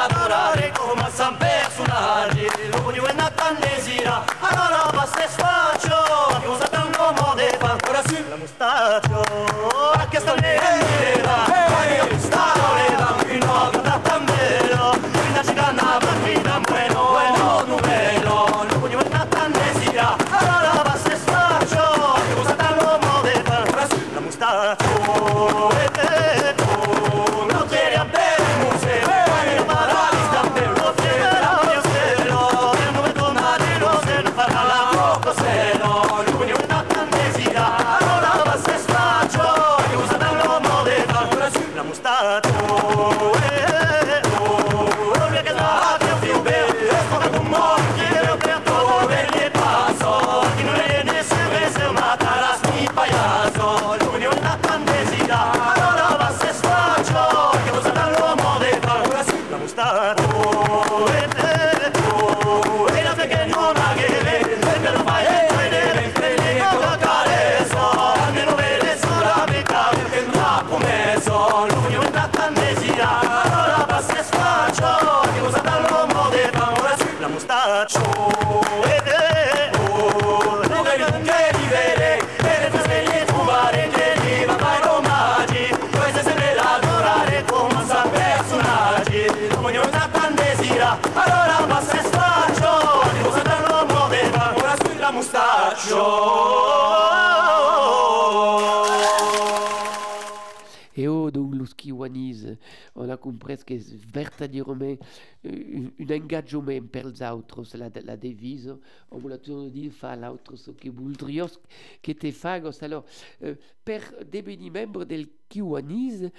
[103.70, 104.98] compris que verdaderament
[105.44, 108.76] un, un engagement per els autres, la, la devise,
[109.12, 111.60] l'a toujours dit, fa l'autre ce que voldrios
[112.02, 112.82] que te fagos.
[112.84, 113.06] Alors,
[113.44, 113.56] euh,
[113.86, 114.02] per
[114.32, 116.30] devenir membre del kiwanis,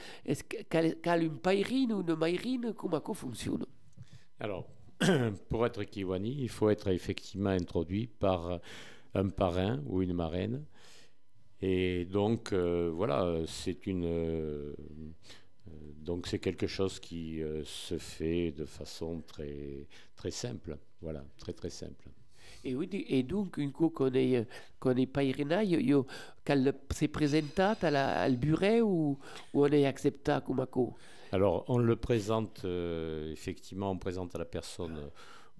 [0.68, 3.66] cal, un pairine ou une mairine, comment fonctionne
[4.38, 4.66] Alors,
[5.48, 8.60] pour être kiwani, il faut être effectivement introduit par
[9.14, 10.64] un parrain ou une marraine.
[11.62, 14.04] Et donc, euh, voilà, c'est une.
[14.06, 14.72] euh,
[16.00, 20.78] donc, c'est quelque chose qui euh, se fait de façon très, très simple.
[21.00, 22.08] Voilà, très, très simple.
[22.64, 24.46] Et, oui, et donc, un coup qu'on est,
[24.78, 26.06] qu'on est pairina, yo, yo,
[26.44, 29.18] cal se presentat à al bureau ou,
[29.54, 30.94] ou on est accepté comme co
[31.32, 35.10] Alors, on le présente, euh, effectivement, on présente à la personne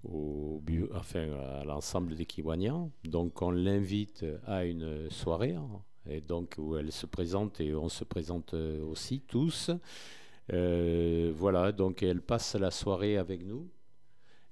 [0.05, 0.63] au,
[0.95, 1.31] enfin,
[1.61, 2.91] à l'ensemble des Kiwanians.
[3.05, 5.83] Donc, on l'invite à une soirée, hein,
[6.19, 9.71] donc où elle se présente et on se présente euh, aussi tous.
[10.53, 13.69] Euh, voilà, donc elle passe la soirée avec nous.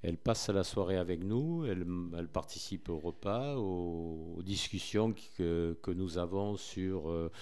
[0.02, 1.84] Elle passe la soirée avec nous, elle,
[2.28, 7.32] participe au repas, aux, discussions que, nous avons sur euh,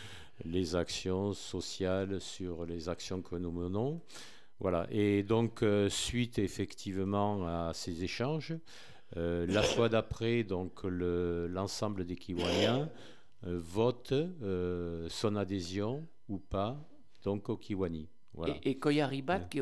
[0.47, 4.01] les actions sociales, sur les actions que nous menons.
[4.59, 8.55] Voilà, et donc suite effectivement à ces échanges,
[9.15, 12.89] la fois d'après, donc le- l'ensemble des Kiwaniens
[13.43, 16.79] vote euh, son adhésion ou pas
[17.23, 18.09] donc au Kiwani.
[18.35, 18.59] Voilà.
[18.65, 19.59] Et, et y a arribat que,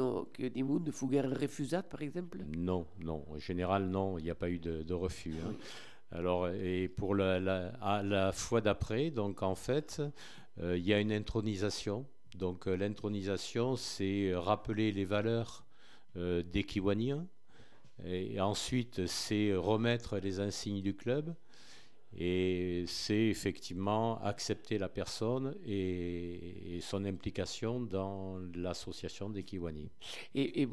[0.65, 2.39] mondes fuguer refusat, par exemple?
[2.57, 3.25] Non, non.
[3.31, 4.19] En général, non.
[4.19, 5.35] Il n'y a pas eu de, de refus.
[5.47, 5.55] hein.
[6.11, 10.03] Alors, et pour la, la- à la fois d'après, donc en fait,
[10.61, 12.07] euh, il y a une intronisation.
[12.37, 15.65] Donc, euh, l'intronisation, c'est rappeler les valeurs
[16.17, 17.27] euh, des Kiwaniens.
[18.05, 21.35] Et ensuite, c'est remettre les insignes du club.
[22.17, 29.91] Et c'est effectivement accepter la personne et, et son implication dans l'association des Kiwani.
[30.35, 30.69] Et,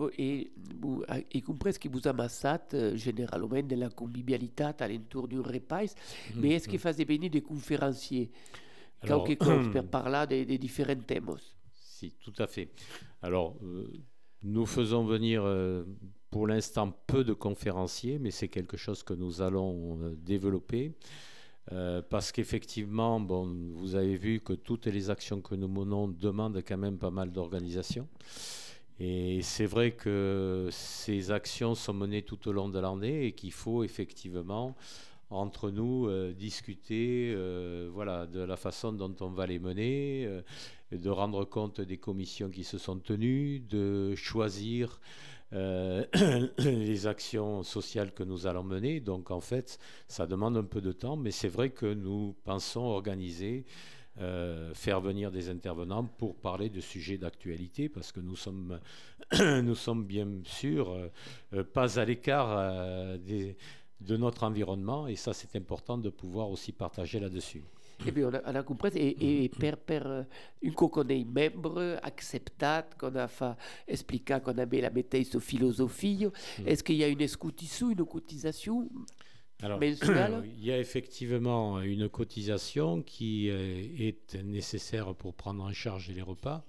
[1.08, 5.96] ah, et compris que vous amassat euh, généralement de la convivialité à l'entour d'un repas,
[6.36, 8.30] mais est-ce qu'il faisait venir des conférenciers?
[9.04, 11.36] Quelque chose per parler des, des différents thèmes
[11.74, 12.70] Si, tout à fait.
[13.24, 13.92] Alors, euh,
[14.44, 15.86] nous faisons venir euh,
[16.30, 20.94] pour l'instant peu de conférenciers, mais c'est quelque chose que nous allons développer.
[21.72, 23.46] Euh, parce qu'effectivement, bon,
[23.76, 27.32] vous avez vu que toutes les actions que nous menons demandent quand même pas mal
[27.32, 28.08] d'organisation.
[29.00, 33.52] Et c'est vrai que ces actions sont menées tout au long de l'année et qu'il
[33.52, 34.76] faut effectivement
[35.30, 40.30] entre nous euh, discuter euh, voilà, de la façon dont on va les mener,
[40.92, 45.00] de rendre compte des commissions qui se sont tenues, de choisir
[45.54, 46.06] euh,
[46.60, 49.00] les actions sociales que nous allons mener.
[49.00, 52.82] Donc en fait, ça demande un peu de temps, mais c'est vrai que nous pensons
[52.82, 53.66] organiser,
[54.20, 58.80] euh, faire venir des intervenants pour parler de sujets d'actualité, parce que nous sommes,
[59.76, 60.98] sommes bien sûr
[61.54, 67.20] euh, pas à l'écart de notre environnement et ça c'est important de pouvoir aussi partager
[67.20, 67.64] là-dessus.
[68.06, 70.26] Eh bien, on a, on a compris, et, et per, per
[70.62, 73.54] une fois qu'on est membre, acceptat, qu'on a fait
[73.88, 76.28] expliquer qu'on avait la méthode de philosophie,
[76.66, 78.88] est-ce qu'il y a une escoutissou, une cotisation
[79.62, 86.10] Alors, il y a effectivement une cotisation qui euh, est nécessaire pour prendre en charge
[86.10, 86.66] les repas,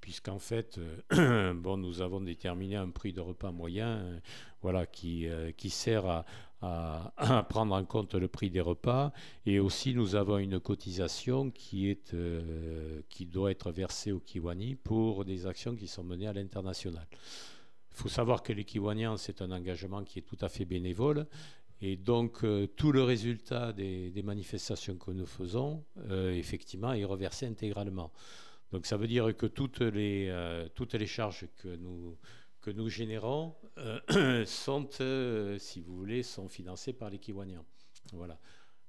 [0.00, 0.78] puisqu'en fait,
[1.12, 4.18] euh, bon, nous avons déterminé un prix de repas moyen, euh,
[4.62, 6.24] voilà, qui, qui sert à,
[6.62, 7.12] à-
[7.48, 9.12] prendre en compte le prix des repas,
[9.46, 14.74] et aussi nous avons une cotisation qui est, euh, qui doit être versée au Kiwani
[14.74, 17.06] pour des actions qui sont menées à l'international.
[17.92, 21.26] Il faut savoir que les Kiwanians, c'est un engagement qui est tout à fait bénévole.
[21.80, 27.46] Et donc, euh, tout le résultat des, manifestations que nous faisons, euh, effectivement, est reversé
[27.46, 28.12] intégralement.
[28.72, 30.32] Donc, ça veut dire que toutes les,
[30.74, 32.16] toutes les charges que nous,
[32.60, 37.64] que nous générons euh, sont, euh, si vous voulez, sont financées par les Kiwanians.
[38.12, 38.38] Voilà.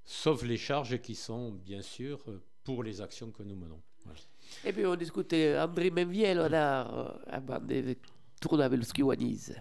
[0.03, 3.81] Sauf les charges qui sont, bien sûr, euh, pour les actions que nous menons.
[4.65, 7.95] Et puis on écoutait André Menviel, on a un band de
[8.41, 9.53] tourne avec le Skiwanese.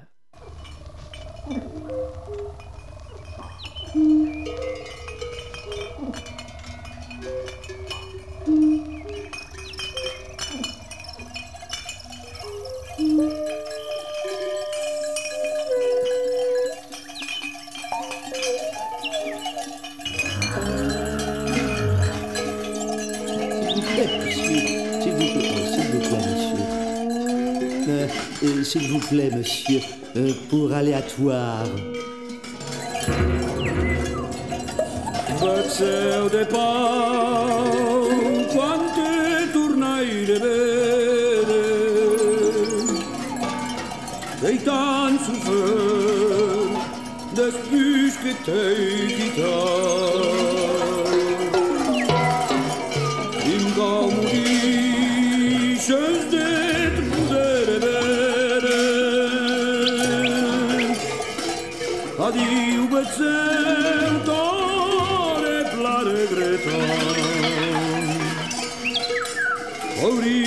[28.69, 29.81] S'il vous plaît, monsieur,
[30.17, 31.65] euh, pour aléatoire.
[35.41, 36.59] Batzeu de pau,
[38.53, 41.65] quante tornai de vede,
[44.43, 46.69] deitant sofrer,
[47.35, 50.58] després que t'hei quitat.
[70.01, 70.38] Kovri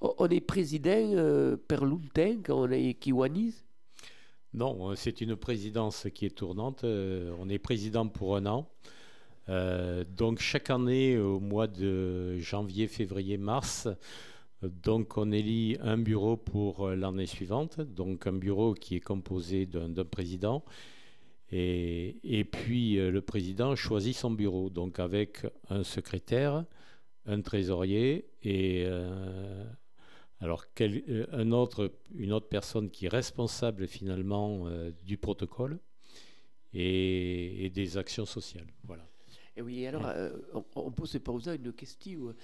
[0.00, 1.78] On est président euh, per
[2.44, 3.54] quand on est Kiwanis
[4.52, 6.84] Non, euh, c'est une présidence qui est tournante.
[6.84, 8.68] Euh, On est président pour un an.
[9.48, 13.88] Euh, donc chaque année, au mois de janvier, février, mars,
[14.62, 17.80] donc on élit un bureau pour l'année suivante.
[17.80, 20.64] Donc un bureau qui est composé d'un président.
[21.52, 26.64] Et, puis le président choisit son bureau, donc avec un secrétaire,
[27.26, 29.64] un trésorier et euh,
[30.40, 31.52] alors euh, une
[32.32, 35.78] autre personne qui est responsable finalement euh, du protocole
[36.72, 38.72] et, et des actions sociales.
[38.84, 39.09] Voilà.
[39.60, 40.30] Et oui, alors euh,
[40.74, 42.34] on, peut se poser une question.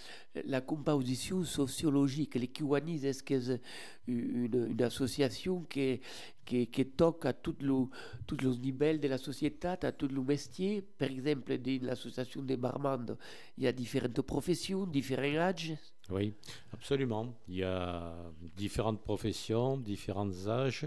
[0.45, 3.63] La composition sociologique, les Kiwanis, est-ce que c'est
[4.07, 5.99] une, une, association qui,
[6.45, 10.83] qui, qui toque à tous les niveaux de la société, à tous les métiers?
[10.83, 13.17] Par exemple, dans l'association des barmandes,
[13.57, 15.73] il y a différentes professions, différents âges?
[16.11, 16.35] Oui,
[16.75, 17.33] absolument.
[17.49, 18.15] Il y a
[18.55, 20.87] différentes professions, différents âges,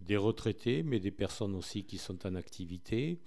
[0.00, 3.20] des retraités, mais des personnes aussi qui sont en activité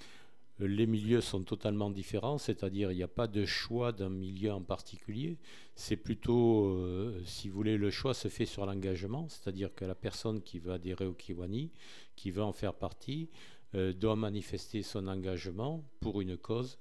[0.60, 4.62] les milieux sont totalement différents, c'est-à-dire il n'y a pas de choix d'un milieu en
[4.62, 5.38] particulier.
[5.76, 9.95] C'est plutôt, euh, si vous voulez, le choix se fait sur l'engagement, c'est-à-dire que la
[9.95, 11.72] personne qui veut adhérer au Kiwani,
[12.16, 13.30] qui veut en faire partie,
[13.76, 16.80] euh, doit manifester son engagement pour une cause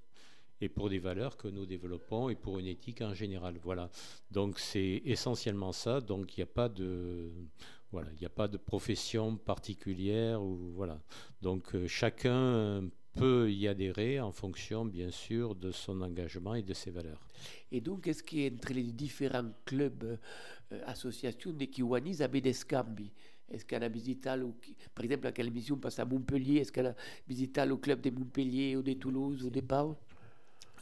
[0.60, 3.58] et pour des valeurs que nous développons et pour une éthique en général.
[3.62, 3.90] Voilà.
[4.30, 6.00] Donc c'est essentiellement ça.
[6.00, 7.30] Donc il n'y a pas de
[7.92, 11.00] voilà, il n'y a pas de profession particulière ou voilà.
[11.42, 16.74] Donc euh, chacun peut y adhérer en fonction, bien sûr, de son engagement et de
[16.74, 17.26] ses valeurs.
[17.72, 20.18] Et donc, est-ce qu'entre les différents clubs,
[20.72, 23.10] euh, associations de Kiwanis, avez des scambi
[23.50, 24.30] Est-ce qu'on a visité,
[24.94, 26.60] par exemple, à quelle mission passe à Montpellier?
[26.60, 26.94] Est-ce qu'on a
[27.26, 29.96] visité le club de Montpellier ou de Toulouse ou de Pau?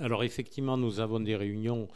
[0.00, 1.88] Alors, effectivement, nous avons des réunions.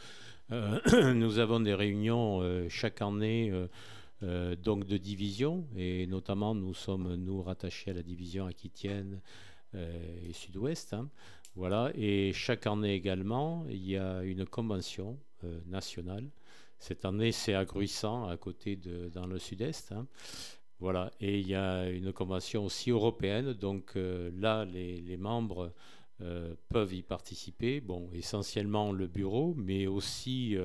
[0.51, 3.51] Euh, nous avons des réunions euh, chaque année.
[4.21, 10.33] donc de division et notamment nous sommes nous rattachés à la division aquitaine euh, et
[10.33, 10.93] sud-ouest.
[10.93, 11.09] Hein.
[11.55, 11.91] Voilà.
[11.95, 16.29] Et chaque année également, il y a une convention euh, nationale.
[16.79, 19.91] Cette année, c'est à Gruissant, à côté de, dans le sud-est.
[19.91, 20.07] Hein.
[20.79, 21.11] Voilà.
[21.19, 23.53] Et il y a une convention aussi européenne.
[23.53, 25.73] Donc euh, là, les, membres
[26.67, 27.79] peuvent y participer.
[27.79, 30.57] Bon, essentiellement le bureau, mais aussi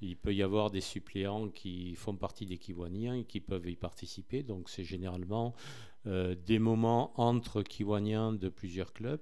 [0.00, 3.76] il peut y avoir des suppléants qui font partie des Kiwaniens et qui peuvent y
[3.76, 4.42] participer.
[4.42, 9.20] Donc c'est généralement euh, des moments entre Kiwaniens de plusieurs clubs,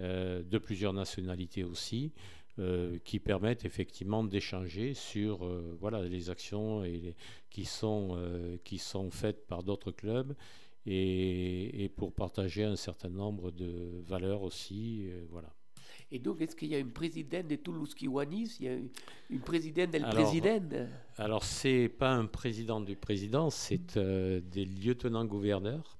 [0.00, 2.12] euh, de plusieurs nationalités aussi,
[2.58, 5.46] euh, qui permettent effectivement d'échanger sur
[5.80, 7.14] voilà, les actions et
[7.50, 8.18] qui, sont,
[8.64, 10.34] qui sont faites par d'autres clubs
[10.86, 15.08] et, pour partager un certain nombre de valeurs aussi.
[15.30, 15.54] voilà.
[16.10, 18.56] Et donc, est-ce qu'il y a une présidente de Toulouse Kiwanis?
[18.60, 18.76] Il y a
[19.30, 20.86] une présidente del président
[21.18, 25.97] Alors, c'est pas un président du président, c'est des lieutenants-gouverneurs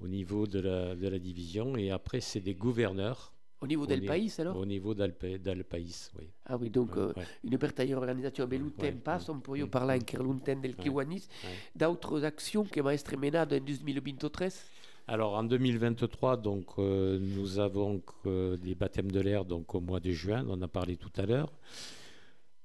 [0.00, 1.76] au niveau de la, de la division.
[1.76, 3.32] Et après, c'est des gouverneurs.
[3.62, 6.30] Au niveau del pays, alors Au niveau del, pays, oui.
[6.46, 10.18] Ah oui, donc ouais, euh, une bertaille organisation belutem ouais, pas, on peut parler anche
[10.18, 11.28] l'unten del Kiwanis,
[11.76, 14.48] d'autres actions que va être menées en 2023
[15.10, 19.98] alors en 2023, donc, euh, nous avons euh, des baptêmes de l'air donc, au mois
[19.98, 21.50] de juin, on en a parlé tout à l'heure.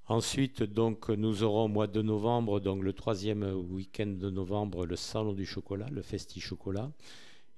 [0.08, 4.96] Ensuite, donc, nous aurons au mois de novembre, donc le troisième week-end de novembre, le
[4.96, 6.92] Salon du chocolat, le Festi Chocolat.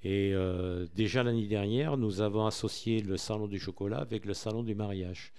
[0.04, 4.64] Et euh, déjà l'année dernière, nous avons associé le salon du chocolat avec le salon
[4.64, 5.34] du mariage.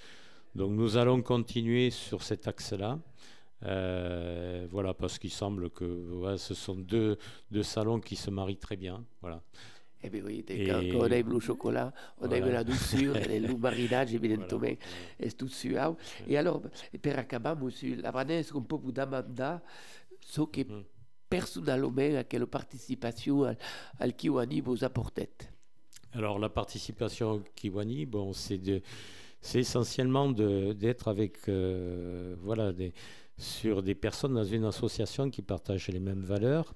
[0.55, 2.99] Donc nous allons continuer sur cet axe-là.
[3.65, 7.19] Euh, voilà, parce qu'il semble que ouais, ce sont deux,
[7.51, 9.05] deux salons qui se marient très bien.
[9.21, 9.43] Voilà.
[10.03, 10.67] Eh bien oui, et...
[10.67, 12.47] quand, on aime le chocolat, on voilà.
[12.47, 14.75] aime la douceur, et le marinage, évidemment, voilà.
[15.19, 15.97] est tout suave?
[16.29, 16.63] Et alors,
[17.03, 19.57] per acabar, monsieur, la est-ce qu'on peut vous demander
[20.21, 20.61] ce que
[21.29, 23.55] personnellement à quelle participation à,
[23.99, 25.29] à Kiwani vous apportez
[26.13, 28.07] Alors la participation au Kiwani,
[29.41, 32.93] c'est essentiellement d'être avec euh, voilà des,
[33.95, 36.75] personnes dans une association qui partagent les mêmes valeurs.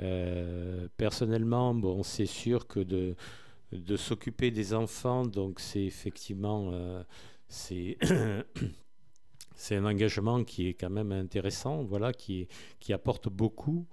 [0.00, 7.02] Euh, personnellement, bon, c'est sûr que de s'occuper des enfants, donc c'est effectivement euh,
[9.58, 12.46] c'est un engagement qui est quand même intéressant, voilà, qui,
[12.90, 13.86] apporte beaucoup,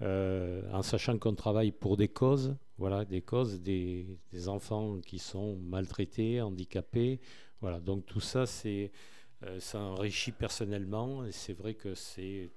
[0.00, 5.18] euh, en sachant qu'on travaille pour des causes, voilà, des causes des, des, enfants qui
[5.18, 7.20] sont maltraités, handicapés,
[7.60, 7.80] voilà.
[7.80, 8.92] Donc tout ça, c'est
[9.42, 12.50] euh, ça enrichit personnellement et c'est vrai que c'est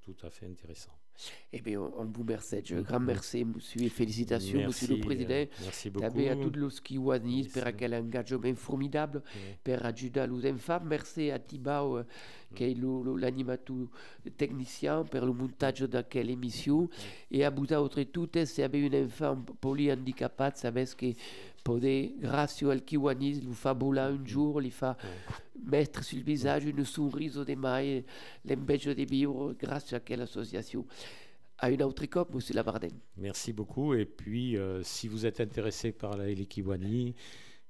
[0.00, 1.01] tout à fait intéressant.
[1.52, 2.62] Eh bien, on vous remercie.
[2.72, 5.34] Un grand merci, monsieur, et félicitations, merci, monsieur le président.
[5.34, 6.06] Euh, merci beaucoup.
[6.06, 9.22] à tous les Kiwanis pour quel engagement formidable
[9.62, 10.80] pour aider les enfants.
[10.84, 12.00] Merci à Tibao,
[14.36, 16.88] technicien, pour le montage de quelle émission.
[17.30, 21.06] Et à vous autres tous, si vous avez un enfant polyhandicapé, savez que
[21.62, 24.96] poder, grâce al Kiwanis, lui fa volar un jour, lui fa
[25.64, 28.04] mettre sur le visage une sorriso de mai,
[28.44, 30.84] l'embello de vivre grâce à quelle association.
[31.58, 32.88] À une autre COP, Monsieur Labardin.
[33.16, 33.94] Merci beaucoup.
[33.94, 36.24] Et puis, euh, si vous êtes intéressé par la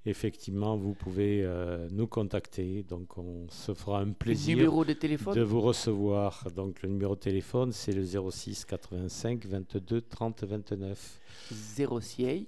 [0.06, 2.82] effectivement, vous pouvez euh, nous contacter.
[2.82, 6.46] Donc, on se fera un plaisir numéro de, téléphone de vous recevoir.
[6.54, 11.20] Donc, le numéro de téléphone, c'est le 06 85 22 30 29.
[11.50, 12.46] 06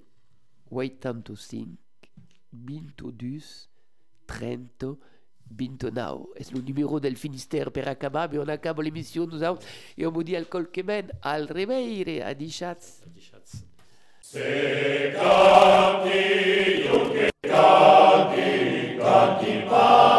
[1.00, 1.66] 85
[2.52, 3.38] 22
[4.26, 4.98] Trento
[5.50, 6.32] Bintonao.
[6.40, 9.58] C'est le numéro del Finistère per acabar, mais on acaba l'émission, nous avons,
[9.96, 13.02] et on vous dit al colquemen, al reveire, a dichatz.
[14.20, 14.50] Se
[17.48, 20.13] God be, God keep.